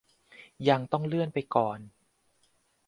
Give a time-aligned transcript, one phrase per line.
[0.69, 1.79] ยังต้องเลื่อนออกไปก่อน